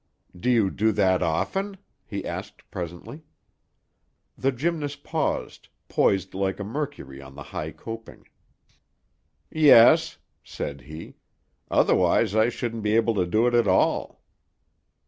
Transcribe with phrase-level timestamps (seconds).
[0.35, 3.21] "Do you do that often?" he asked presently.
[4.35, 8.27] The gymnast paused, poised like a Mercury on the high coping.
[9.51, 11.17] "Yes," said he.
[11.69, 14.23] "Otherwise I shouldn't be able to do it at all."